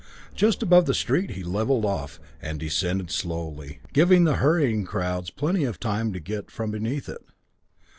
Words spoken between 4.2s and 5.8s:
the hurrying crowds plenty of